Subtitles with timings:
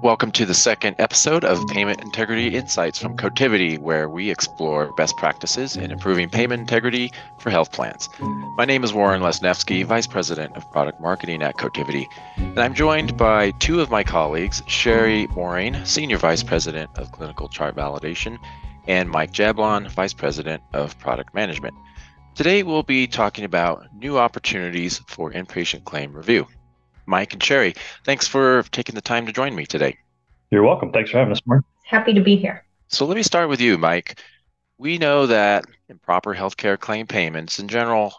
[0.00, 5.16] Welcome to the second episode of Payment Integrity Insights from Cotiviti, where we explore best
[5.16, 8.08] practices in improving payment integrity for health plans.
[8.56, 12.06] My name is Warren Lesnefsky, Vice President of Product Marketing at Cotiviti,
[12.36, 17.48] and I'm joined by two of my colleagues, Cheri Moehring, Senior Vice President of Clinical
[17.48, 18.38] Chart Validation,
[18.86, 21.74] and Mike Jablon, Vice President of Product Management.
[22.36, 26.46] Today, we'll be talking about new opportunities for inpatient claim review.
[27.08, 29.96] Mike and Cheri, thanks for taking the time to join me today.
[30.50, 30.92] You're welcome.
[30.92, 31.64] Thanks for having us, Mark.
[31.84, 32.64] Happy to be here.
[32.88, 34.20] So let me start with you, Mike.
[34.76, 38.14] We know that improper healthcare claim payments in general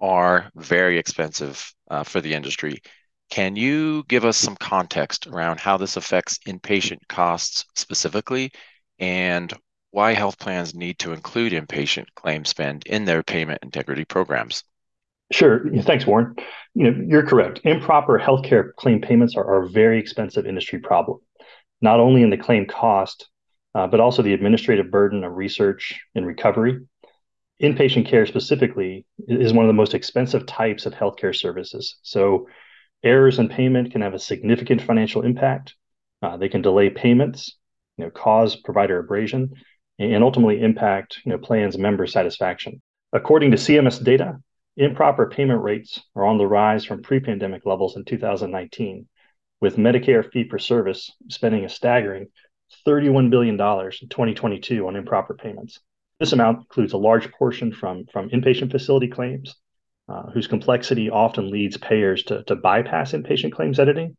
[0.00, 2.82] are very expensive uh, for the industry.
[3.30, 8.50] Can you give us some context around how this affects inpatient costs specifically
[8.98, 9.52] and
[9.92, 14.64] why health plans need to include inpatient claim spend in their payment integrity programs?
[15.32, 15.64] Sure.
[15.82, 16.36] Thanks, Warren.
[16.74, 17.60] You know, you're correct.
[17.64, 21.18] Improper healthcare claim payments are, are a very expensive industry problem,
[21.80, 23.28] not only in the claim cost,
[23.74, 26.80] uh, but also the administrative burden of research and recovery.
[27.62, 31.96] Inpatient care specifically is one of the most expensive types of healthcare services.
[32.02, 32.48] So,
[33.04, 35.74] errors in payment can have a significant financial impact.
[36.22, 37.56] Uh, they can delay payments,
[37.96, 39.54] you know, cause provider abrasion,
[39.98, 42.82] and ultimately impact you know plans member satisfaction.
[43.12, 44.38] According to CMS data,
[44.76, 49.06] Improper payment rates are on the rise from pre pandemic levels in 2019,
[49.60, 52.28] with Medicare fee for service spending a staggering
[52.86, 55.78] $31 billion in 2022 on improper payments.
[56.18, 59.54] This amount includes a large portion from, from inpatient facility claims,
[60.08, 64.16] uh, whose complexity often leads payers to, to bypass inpatient claims editing.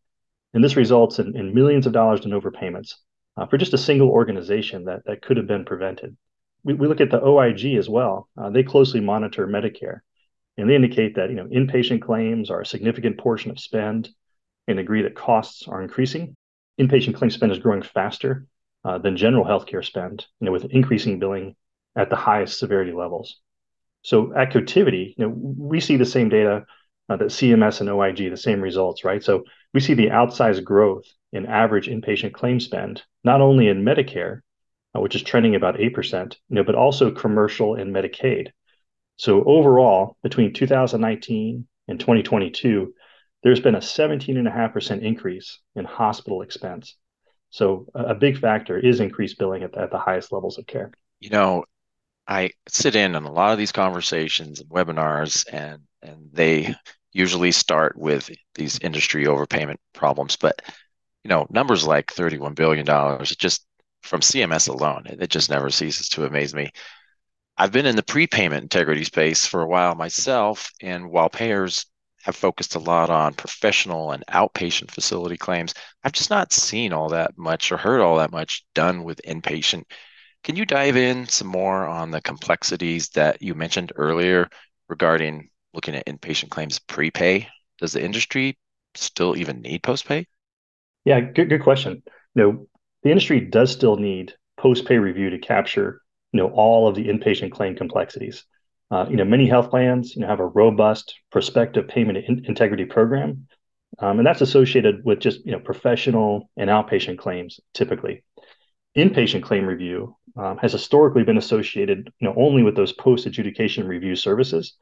[0.54, 2.94] And this results in, in millions of dollars in overpayments
[3.38, 6.16] uh, for just a single organization that, that could have been prevented.
[6.64, 8.30] We, we look at the OIG as well.
[8.38, 10.02] Uh, they closely monitor Medicare
[10.58, 14.10] and they indicate that you know inpatient claims are a significant portion of spend
[14.68, 16.36] and agree that costs are increasing.
[16.80, 18.48] Inpatient claim spend is growing faster
[18.86, 21.56] uh, than general healthcare spend, you know, with increasing billing
[21.96, 23.40] at the highest severity levels.
[24.02, 26.66] So at Cotiviti, you know, we see the same data
[27.10, 29.24] uh, that CMS and OIG, the same results, right?
[29.24, 29.44] So
[29.74, 34.42] we see the outsized growth in average inpatient claim spend, not only in Medicare,
[34.96, 38.50] uh, which is trending about 8%, you know, but also commercial and Medicaid.
[39.18, 42.94] So overall, between 2019 and 2022,
[43.44, 46.96] there's been a 17.5% increase in hospital expense.
[47.50, 50.92] So a big factor is increased billing at, at the highest levels of care.
[51.20, 51.66] You know,
[52.28, 56.74] I sit in on a lot of these conversations and webinars, and and they
[57.12, 60.36] usually start with these industry overpayment problems.
[60.36, 60.62] But
[61.24, 63.66] you know, numbers like thirty-one billion dollars, just
[64.02, 66.72] from CMS alone, it just never ceases to amaze me.
[67.58, 71.86] I've been in the prepayment integrity space for a while myself, and while payers
[72.24, 77.10] have focused a lot on professional and outpatient facility claims, I've just not seen all
[77.10, 79.84] that much or heard all that much done with inpatient.
[80.44, 84.50] Can you dive in some more on the complexities that you mentioned earlier
[84.90, 87.48] regarding looking at inpatient claims prepay?
[87.80, 88.58] Does the industry
[88.96, 90.26] still even need postpay?
[91.06, 92.04] Yeah, good good question.
[92.36, 92.68] You know,
[93.04, 96.03] the industry does still need post-pay review to capture
[96.34, 98.44] you know all of the inpatient claim complexities.
[98.92, 102.86] Uh, you know, many health plans you know have a robust prospective payment in- integrity
[102.86, 103.48] program,
[104.00, 108.24] um, and that's associated with just you know professional and outpatient claims typically.
[108.98, 113.88] Inpatient claim review um, has historically been associated you know only with those post adjudication
[113.88, 114.76] review services,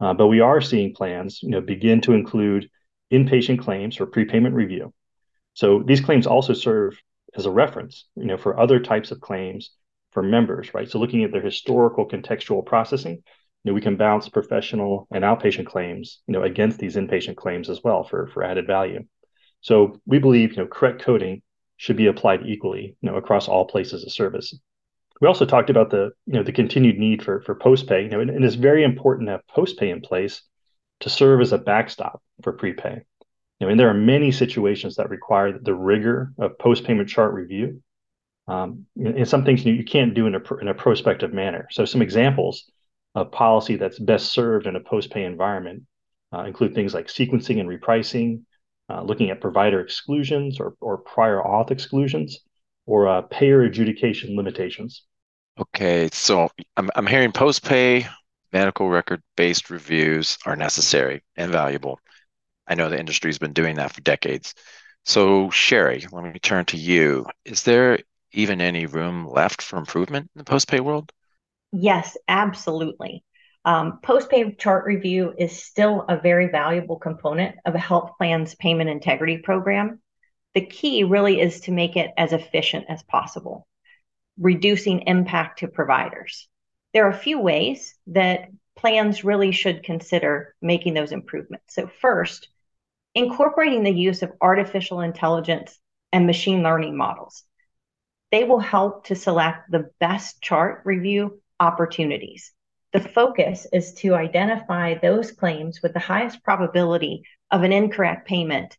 [0.00, 2.70] uh, but we are seeing plans you know begin to include
[3.12, 4.92] inpatient claims for prepayment review.
[5.54, 7.00] So these claims also serve
[7.34, 9.70] as a reference, you know, for other types of claims
[10.12, 10.88] for members, right?
[10.88, 13.22] So looking at their historical contextual processing,
[13.64, 17.68] you know, we can bounce professional and outpatient claims, you know, against these inpatient claims
[17.68, 19.04] as well for, for added value.
[19.60, 21.42] So we believe, you know, correct coding
[21.76, 24.56] should be applied equally, you know, across all places of service.
[25.20, 28.02] We also talked about the, you know, the continued need for for post pay.
[28.02, 30.42] You know, and, and it's very important to have post pay in place
[31.00, 33.02] to serve as a backstop for prepay.
[33.58, 37.34] You know, and there are many situations that require the rigor of post payment chart
[37.34, 37.82] review
[38.48, 41.68] um, and some things you, can't do in a, in a prospective manner.
[41.70, 42.70] So some examples
[43.14, 45.82] of policy that's best served in a post-pay environment
[46.32, 48.42] uh, include things like sequencing and repricing,
[48.90, 52.40] uh, looking at provider exclusions or, or prior auth exclusions,
[52.86, 55.04] or uh, payer adjudication limitations.
[55.58, 58.06] Okay, so I'm, I'm hearing post-pay
[58.52, 62.00] medical record-based reviews are necessary and valuable.
[62.66, 64.54] I know the industry's been doing that for decades.
[65.04, 67.26] So, Cheri, let me turn to you.
[67.44, 67.98] Is there
[68.32, 71.12] even any room left for improvement in the post-pay world?
[71.72, 73.24] Yes, absolutely.
[73.64, 78.88] Um, post-pay chart review is still a very valuable component of a health plan's payment
[78.88, 80.00] integrity program.
[80.54, 83.66] The key really is to make it as efficient as possible,
[84.38, 86.48] reducing impact to providers.
[86.94, 91.74] There are a few ways that plans really should consider making those improvements.
[91.74, 92.48] So, first,
[93.14, 95.78] incorporating the use of artificial intelligence
[96.12, 97.44] and machine learning models.
[98.30, 102.52] They will help to select the best chart review opportunities.
[102.92, 108.76] The focus is to identify those claims with the highest probability of an incorrect payment,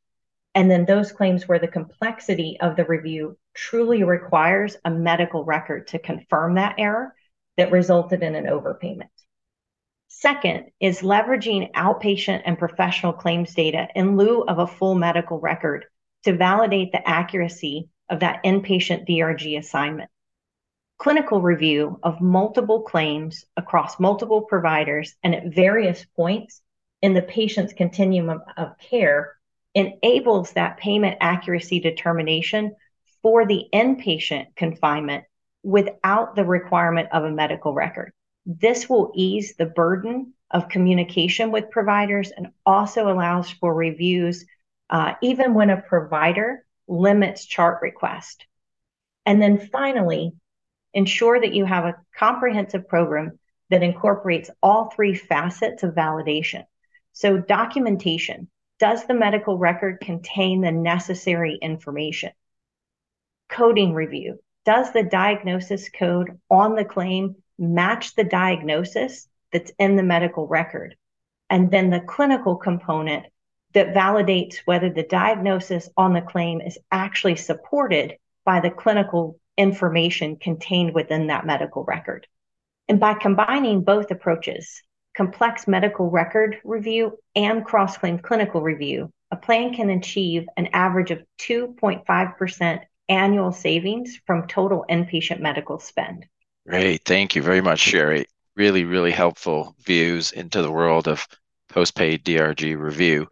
[0.56, 5.88] and then those claims where the complexity of the review truly requires a medical record
[5.88, 7.16] to confirm that error
[7.57, 9.10] that resulted in an overpayment.
[10.07, 15.86] Second is leveraging outpatient and professional claims data in lieu of a full medical record
[16.24, 20.09] to validate the accuracy of that inpatient DRG assignment.
[20.97, 26.61] Clinical review of multiple claims across multiple providers and at various points
[27.01, 29.35] in the patient's continuum of care
[29.75, 32.75] enables that payment accuracy determination
[33.21, 35.23] for the inpatient confinement
[35.63, 38.12] without the requirement of a medical record.
[38.45, 44.45] This will ease the burden of communication with providers and also allows for reviews
[44.89, 48.45] uh, even when a provider limits chart request.
[49.25, 50.33] And then finally,
[50.94, 53.39] ensure that you have a comprehensive program
[53.69, 56.65] that incorporates all three facets of validation.
[57.13, 58.50] So, documentation
[58.80, 62.31] does the medical record contain the necessary information?
[63.50, 70.03] Coding review does the diagnosis code on the claim match the diagnosis that's in the
[70.03, 70.95] medical record?
[71.50, 73.25] And then the clinical component
[73.74, 80.38] that validates whether the diagnosis on the claim is actually supported by the clinical information
[80.38, 82.25] contained within that medical record.
[82.88, 84.81] And by combining both approaches,
[85.16, 91.12] complex medical record review and cross claim clinical review, a plan can achieve an average
[91.12, 92.80] of 2.5%
[93.10, 96.25] annual savings from total inpatient medical spend.
[96.68, 97.01] Great.
[97.06, 98.25] Thank you very much, Cheri.
[98.56, 101.27] Really, really helpful views into the world of
[101.69, 103.27] postpaid DRG review.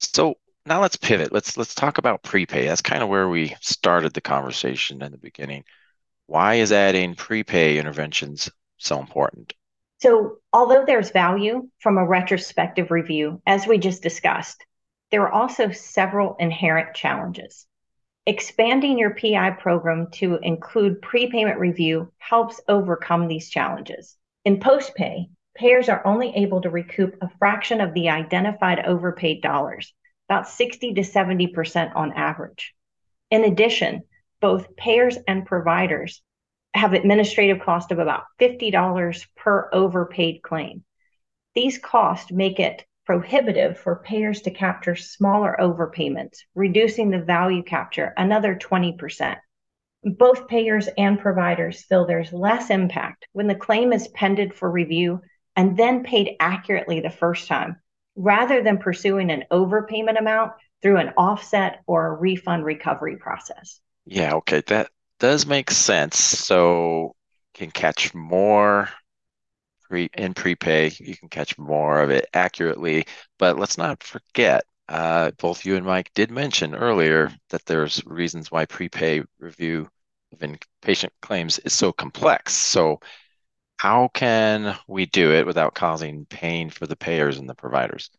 [0.00, 0.36] So
[0.66, 1.32] now let's pivot.
[1.32, 2.66] Let's let's talk about prepay.
[2.66, 5.64] That's kind of where we started the conversation in the beginning.
[6.26, 9.52] Why is adding prepay interventions so important?
[10.00, 14.64] So, although there's value from a retrospective review, as we just discussed,
[15.10, 17.66] there are also several inherent challenges.
[18.26, 24.16] Expanding your PI program to include prepayment review helps overcome these challenges.
[24.44, 25.26] In postpay,
[25.60, 29.92] payers are only able to recoup a fraction of the identified overpaid dollars,
[30.26, 32.74] about 60 to 70% on average.
[33.30, 34.04] In addition,
[34.40, 36.22] both payers and providers
[36.72, 40.82] have administrative cost of about $50 per overpaid claim.
[41.54, 48.14] These costs make it prohibitive for payers to capture smaller overpayments, reducing the value capture
[48.16, 49.36] another 20%.
[50.04, 55.20] Both payers and providers feel there's less impact when the claim is pended for review
[55.56, 57.76] and then paid accurately the first time,
[58.16, 60.52] rather than pursuing an overpayment amount
[60.82, 63.80] through an offset or a refund recovery process.
[64.06, 66.18] Yeah, okay, that does make sense.
[66.18, 67.14] So
[67.54, 68.88] can catch more
[69.82, 73.06] pre in prepay, you can catch more of it accurately.
[73.38, 78.50] But let's not forget, uh, both you and Mike did mention earlier that there's reasons
[78.50, 79.88] why prepay review
[80.32, 82.54] of inpatient claims is so complex.
[82.54, 83.00] So
[83.80, 88.10] how can we do it without causing pain for the payers and the providers?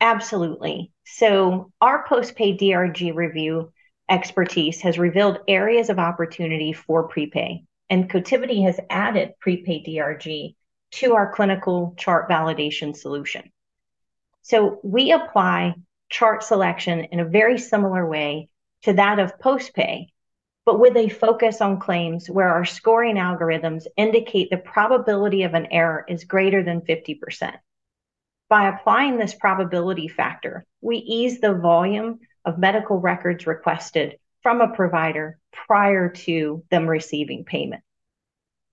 [0.00, 0.90] Absolutely.
[1.04, 3.72] So, our post pay DRG review
[4.10, 10.56] expertise has revealed areas of opportunity for prepay, and Cotiviti has added prepay DRG
[10.94, 13.52] to our clinical chart validation solution.
[14.42, 15.74] So, we apply
[16.08, 18.48] chart selection in a very similar way
[18.82, 20.08] to that of post pay
[20.66, 25.66] but with a focus on claims where our scoring algorithms indicate the probability of an
[25.70, 27.54] error is greater than 50%.
[28.48, 34.74] By applying this probability factor, we ease the volume of medical records requested from a
[34.74, 37.82] provider prior to them receiving payment.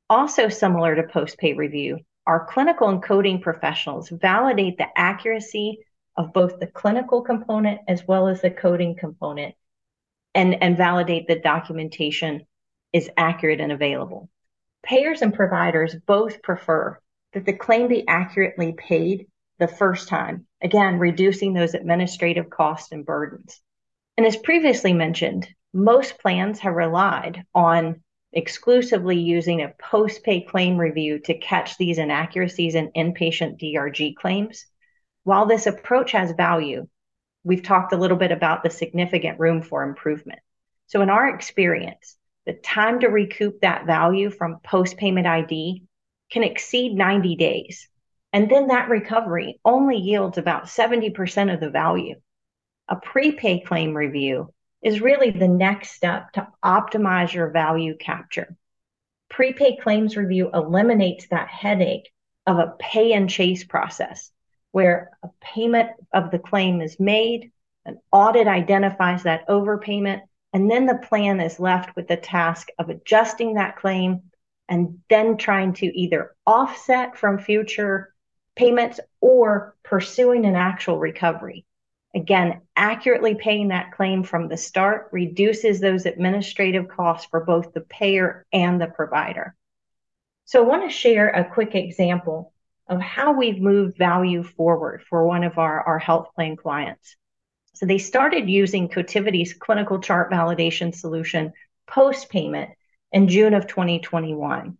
[0.09, 5.79] Also, similar to post pay review, our clinical and coding professionals validate the accuracy
[6.17, 9.55] of both the clinical component as well as the coding component
[10.33, 12.45] and, and validate that documentation
[12.93, 14.29] is accurate and available.
[14.83, 16.99] Payers and providers both prefer
[17.33, 19.27] that the claim be accurately paid
[19.59, 23.61] the first time, again, reducing those administrative costs and burdens.
[24.17, 28.01] And as previously mentioned, most plans have relied on
[28.33, 34.65] exclusively using a post pay claim review to catch these inaccuracies in inpatient DRG claims.
[35.23, 36.87] While this approach has value,
[37.43, 40.39] we've talked a little bit about the significant room for improvement.
[40.87, 45.83] So, in our experience, the time to recoup that value from post payment ID
[46.31, 47.87] can exceed 90 days.
[48.33, 52.15] And then that recovery only yields about 70% of the value.
[52.87, 58.55] A prepay claim review is really the next step to optimize your value capture.
[59.29, 62.09] Prepay claims review eliminates that headache
[62.47, 64.31] of a pay and chase process
[64.71, 67.51] where a payment of the claim is made,
[67.85, 70.21] an audit identifies that overpayment,
[70.53, 74.21] and then the plan is left with the task of adjusting that claim
[74.69, 78.13] and then trying to either offset from future
[78.55, 81.65] payments or pursuing an actual recovery.
[82.13, 87.81] Again, accurately paying that claim from the start reduces those administrative costs for both the
[87.81, 89.55] payer and the provider.
[90.45, 92.53] So, I want to share a quick example
[92.91, 97.15] of how we've moved value forward for one of our, our health plan clients.
[97.73, 101.53] So, they started using Cotiviti's clinical chart validation solution
[101.87, 102.71] post payment
[103.13, 104.77] in June of 2021.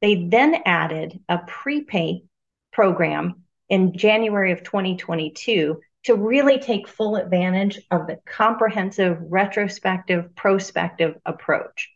[0.00, 2.24] They then added a prepay
[2.72, 11.16] program in January of 2022 to really take full advantage of the comprehensive retrospective prospective
[11.24, 11.90] approach.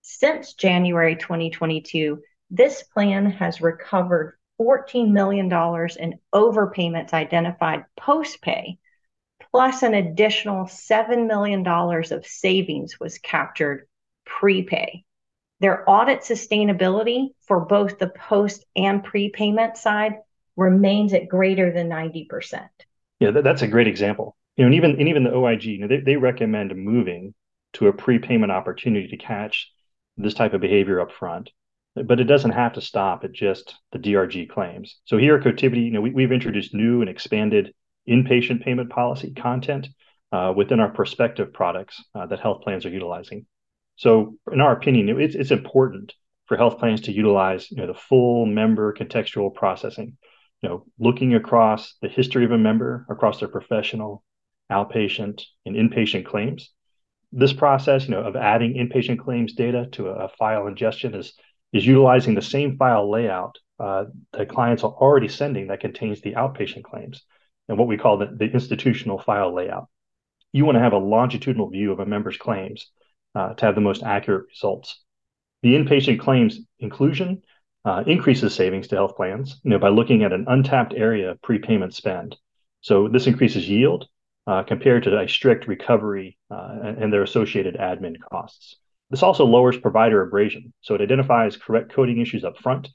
[0.00, 8.78] Since January 2022, this plan has recovered $14 million in overpayments identified post pay,
[9.50, 13.88] plus an additional $7 million of savings was captured
[14.24, 15.04] prepay.
[15.60, 20.14] Their audit sustainability for both the post and prepayment side
[20.56, 22.68] remains at greater than 90%.
[23.20, 24.36] Yeah, that's a great example.
[24.56, 27.34] You know, and even and even the OIG, you know, they, they recommend moving
[27.74, 29.72] to a prepayment opportunity to catch
[30.16, 31.50] this type of behavior up front.
[31.94, 34.98] But it doesn't have to stop at just the DRG claims.
[35.04, 37.74] So here at Cotiviti, you know, we, we've introduced new and expanded
[38.08, 39.88] inpatient payment policy content
[40.32, 43.46] uh, within our prospective products uh, that health plans are utilizing.
[43.96, 46.14] So, in our opinion, it's, it's important
[46.46, 50.16] for health plans to utilize you know, the full member contextual processing
[50.62, 54.22] you know, looking across the history of a member across their professional,
[54.70, 56.70] outpatient, and inpatient claims.
[57.32, 61.34] This process, you know, of adding inpatient claims data to a, file ingestion is
[61.72, 66.32] is utilizing the same file layout uh, that clients are already sending that contains the
[66.32, 67.22] outpatient claims
[67.68, 69.88] and what we call the, the institutional file layout.
[70.52, 72.90] You want to have a longitudinal view of a member's claims
[73.34, 75.00] uh, to have the most accurate results.
[75.62, 77.42] The inpatient claims inclusion
[77.84, 81.42] uh, increases savings to health plans you know, by looking at an untapped area of
[81.42, 82.36] prepayment spend.
[82.80, 84.06] So this increases yield
[84.46, 88.76] uh, compared to a strict recovery uh, and, and, their associated admin costs.
[89.12, 90.72] This also lowers provider abrasion.
[90.80, 92.88] So it identifies correct coding issues up front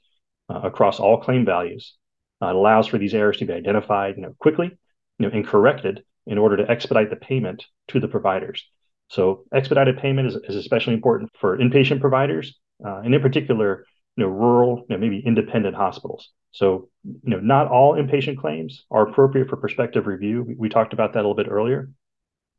[0.50, 1.94] uh, across all claim values.
[2.42, 4.76] Uh, it allows for these errors to be identified you know, quickly
[5.18, 8.68] you know, and corrected in order to expedite the payment to the providers.
[9.10, 14.24] So expedited payment is, is especially important for inpatient providers, uh, and in particular, you
[14.24, 16.30] know, rural, you know, maybe independent hospitals.
[16.50, 20.42] So, you know, not all inpatient claims are appropriate for prospective review.
[20.42, 21.90] We, we talked about that a little bit earlier,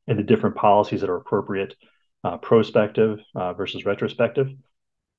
[0.08, 1.76] and the different policies that are appropriate,
[2.24, 4.50] uh, prospective uh, versus retrospective.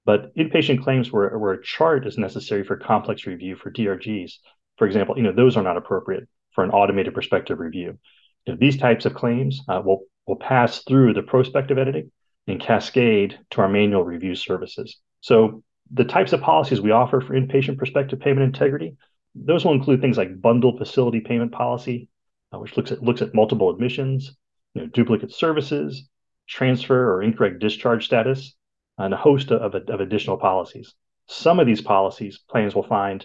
[0.05, 4.33] But inpatient claims where, where a chart is necessary for complex review for DRGs,
[4.77, 7.99] for example, you know, those are not appropriate for an automated prospective review.
[8.47, 12.11] You know, these types of claims uh, will will pass through the prospective editing
[12.47, 14.99] and cascade to our manual review services.
[15.21, 18.97] So the types of policies we offer for inpatient prospective payment integrity,
[19.35, 22.09] those will include things like bundled facility payment policy,
[22.53, 24.37] uh, which looks at looks at multiple admissions,
[24.75, 26.09] you know, duplicate services,
[26.51, 28.55] transfer or incorrect discharge status,
[28.99, 30.95] and a host of, of additional policies.
[31.27, 33.25] Some of these policies plans will find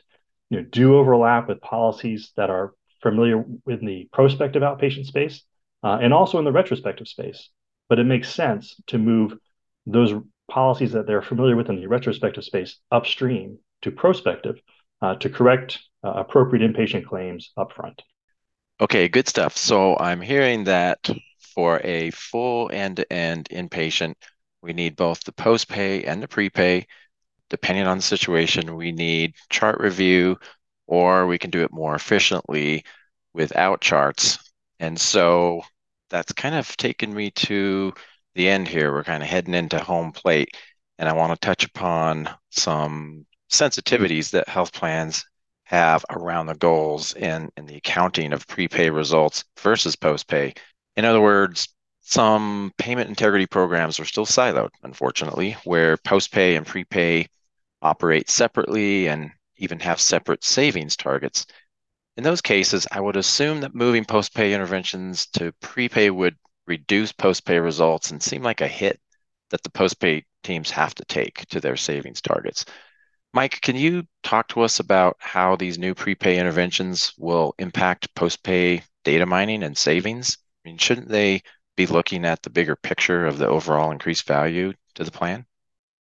[0.50, 5.44] you know, do overlap with policies that are familiar with the prospective outpatient space
[5.84, 7.50] uh, and also in the retrospective space.
[7.90, 9.38] But it makes sense to move
[9.86, 10.14] those
[10.50, 14.60] policies that they're familiar with in the retrospective space upstream to prospective
[15.02, 18.00] uh, to correct uh, appropriate inpatient claims upfront.
[18.80, 19.58] Okay, good stuff.
[19.58, 21.10] So I'm hearing that
[21.56, 24.14] for a full end-to-end inpatient,
[24.62, 26.86] we need both the post-pay and the prepay.
[27.50, 30.38] Depending on the situation, we need chart review,
[30.86, 32.84] or we can do it more efficiently
[33.34, 34.38] without charts.
[34.80, 35.62] And so
[36.10, 37.94] that's kind of taken me to
[38.34, 38.92] the end here.
[38.92, 40.50] We're kind of heading into home plate,
[41.00, 45.24] and I want to touch upon some sensitivities that health plans
[45.64, 50.54] have around the goals and, the accounting of prepay results versus post-pay.
[50.98, 51.68] In other words,
[52.02, 57.28] some payment integrity programs are still siloed, unfortunately, where post-pay and prepay
[57.82, 61.46] operate separately and even have separate savings targets.
[62.18, 66.38] In those cases, I would assume that moving postpay interventions to prepay would
[66.68, 69.00] reduce postpay results and seem like a hit
[69.50, 72.66] that the postpay teams have to take to their savings targets.
[73.34, 78.82] Mike, can you talk to us about how these new prepay interventions will impact postpay
[79.04, 80.38] data mining and savings?
[80.66, 81.44] I mean, shouldn't they
[81.78, 85.46] be looking at the bigger picture of the overall increased value to the plan?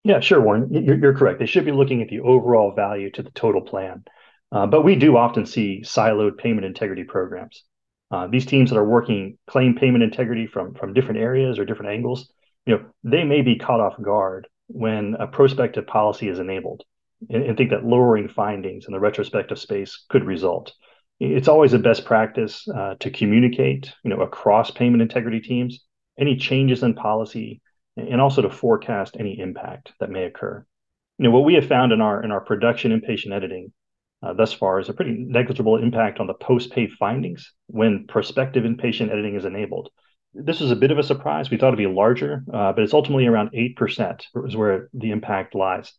[0.03, 0.73] Yeah, sure, Warren.
[0.73, 1.39] You're, you're correct.
[1.39, 4.03] They should be looking at the overall value to the total plan.
[4.51, 7.63] Uh, but we do often see siloed payment integrity programs.
[8.09, 11.91] Uh, these teams that are working claim payment integrity from from different areas or different
[11.91, 12.31] angles,
[12.65, 16.83] you know, they may be caught off guard when a prospective policy is enabled,
[17.29, 20.73] and, and think that lowering findings in the retrospective space could result.
[21.19, 25.79] It's always a best practice uh, to communicate, you know, across payment integrity teams
[26.17, 27.61] any changes in policy,
[27.97, 30.65] and also to forecast any impact that may occur.
[31.17, 33.71] You know, what we have found in our in our production inpatient editing
[34.21, 39.11] uh, thus far is a pretty negligible impact on the post-pay findings when prospective inpatient
[39.11, 39.89] editing is enabled.
[40.33, 41.49] This was a bit of a surprise.
[41.49, 45.55] We thought it'd be larger, uh, but it's ultimately around 8% is where the impact
[45.55, 45.93] lies.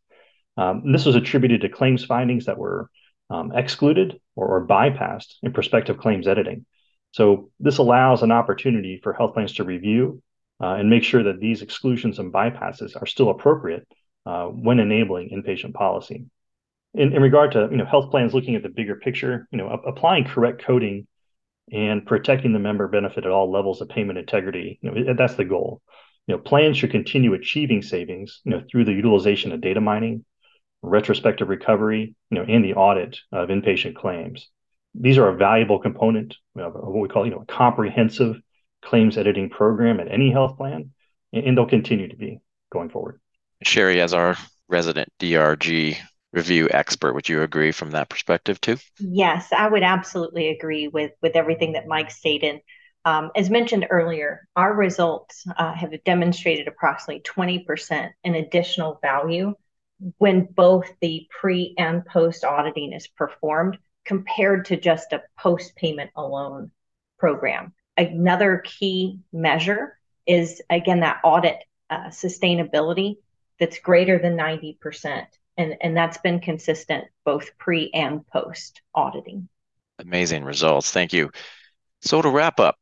[0.58, 2.90] Um, this was attributed to claims findings that were
[3.30, 6.64] um, excluded or, or, bypassed in prospective claims editing.
[7.12, 10.22] So this allows an opportunity for health plans to review
[10.62, 13.86] uh, and make sure that these exclusions and bypasses are still appropriate
[14.26, 16.26] uh, when enabling inpatient policy
[16.96, 19.68] in, in regard to you know health plans looking at the bigger picture, you know,
[19.68, 21.06] applying correct coding
[21.72, 25.44] and protecting the member benefit at all levels of payment integrity, you know, that's the
[25.44, 25.82] goal.
[26.26, 30.24] You know, plans should continue achieving savings, you know, through the utilization of data mining,
[30.82, 34.48] retrospective recovery, you know, and the audit of inpatient claims.
[34.94, 38.36] These are a valuable component of what we call, you know, a comprehensive
[38.82, 40.92] claims editing program at any health plan,
[41.32, 42.40] and they'll continue to be
[42.72, 43.20] going forward.
[43.64, 44.36] Cheri, as our
[44.68, 45.96] resident DRG
[46.36, 47.14] review expert.
[47.14, 48.76] Would you agree from that perspective too?
[48.98, 52.60] Yes, I would absolutely agree with with everything that Mike stated.
[53.04, 59.54] Um, as mentioned earlier, our results uh, have demonstrated approximately 20% in additional value
[60.18, 66.10] when both the pre and post auditing is performed compared to just a post payment
[66.16, 66.70] alone
[67.18, 67.72] program.
[67.96, 73.16] Another key measure is, again, that audit uh, sustainability
[73.58, 79.48] that's greater than 90% and and that's been consistent both pre and post auditing.
[79.98, 80.90] Amazing results.
[80.90, 81.30] Thank you.
[82.02, 82.76] So to wrap up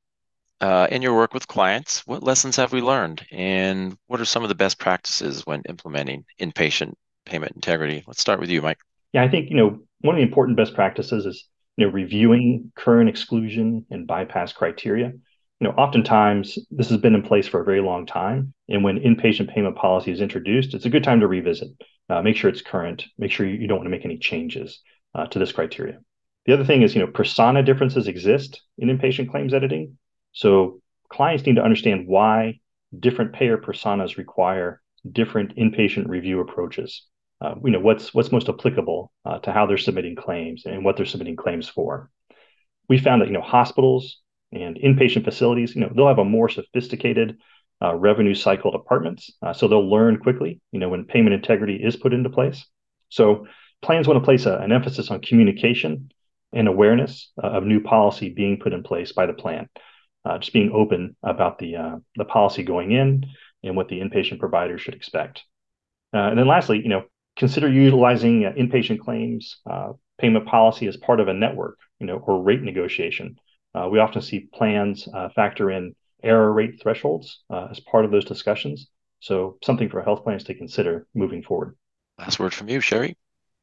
[0.61, 3.25] uh, in your work with clients what lessons have we learned?
[3.31, 8.41] And what are some of the best practices when implementing inpatient payment integrity let's start
[8.41, 8.79] with you mike
[9.13, 12.73] yeah i think you know one of the important best practices is you know reviewing
[12.77, 15.13] current exclusion and bypass criteria
[15.61, 18.53] you know, oftentimes this has been in place for a very long time.
[18.69, 21.69] And when inpatient payment policy is introduced, it's a good time to revisit,
[22.11, 24.81] uh, make sure it's current, make sure you don't want to make any changes
[25.15, 26.01] uh, to this criteria.
[26.47, 29.97] The other thing is, you know, persona differences exist in inpatient claims editing.
[30.33, 32.61] So clients need to understand why
[32.99, 37.07] different payer personas require different inpatient review approaches.
[37.45, 40.97] Uh, you know, what's what's most applicable uh, to how they're submitting claims and what
[40.97, 42.11] they're submitting claims for.
[42.89, 46.49] We found that you know hospitals and inpatient facilities, you know, they'll have a more
[46.49, 47.37] sophisticated
[47.83, 49.31] uh, revenue cycle departments.
[49.43, 52.65] Uh, so they'll learn quickly, you know, when payment integrity is put into place.
[53.11, 53.47] So
[53.83, 56.13] plans want to place a, an emphasis on communication
[56.55, 59.69] and awareness uh, of new policy being put in place by the plan.
[60.25, 63.27] Uh, just being open about the the policy going in
[63.63, 65.43] and what the inpatient provider should expect.
[66.15, 67.03] And then lastly, you know,
[67.37, 69.61] consider utilizing inpatient claims
[70.19, 73.37] payment policy as part of a network, you know, or rate negotiation
[73.75, 78.11] uh, we often see plans uh, factor in error rate thresholds uh, as part of
[78.11, 78.89] those discussions.
[79.21, 81.77] So, something for health plans to consider moving forward.
[82.19, 83.17] Last word from you, Cheri.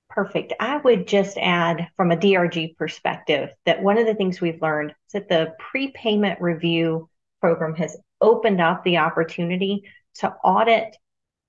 [0.09, 0.53] Perfect.
[0.59, 4.91] I would just add from a DRG perspective that one of the things we've learned
[4.91, 9.83] is that the prepayment review program has opened up the opportunity
[10.15, 10.97] to audit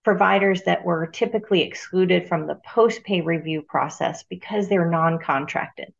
[0.04, 5.92] providers that were typically excluded from the post pay review process because they're non contracted.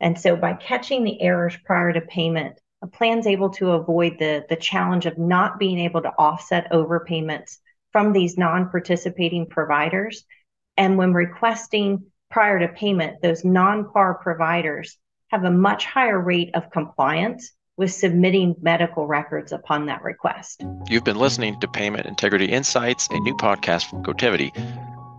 [0.00, 4.44] And so by catching the errors prior to payment, a plan's able to avoid the,
[4.48, 7.58] the challenge of not being able to offset overpayments
[7.92, 10.24] from these non-participating providers.
[10.76, 16.70] And when requesting prior to payment, those non-par providers have a much higher rate of
[16.70, 20.64] compliance with submitting medical records upon that request.
[20.88, 24.52] You've been listening to Payment Integrity Insights, a new podcast from Cotiviti.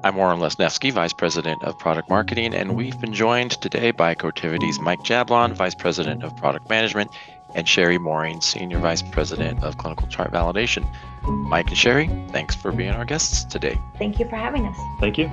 [0.03, 4.79] I'm Warren Lesnefsky, Vice President of Product Marketing, and we've been joined today by Cotiviti's
[4.79, 7.11] Mike Jablon, Vice President of Product Management,
[7.57, 10.87] and Cheri Moehring, Senior Vice President of Clinical Chart Validation.
[11.23, 13.77] Mike and Cheri, thanks for being our guests today.
[13.97, 14.77] Thank you for having us.
[14.99, 15.29] Thank you.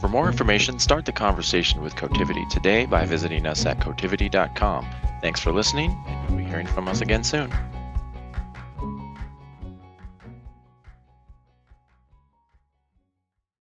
[0.00, 4.86] For more information, start the conversation with Cotiviti today by visiting us at cotiviti.com.
[5.22, 7.52] Thanks for listening, and you'll be hearing from us again soon.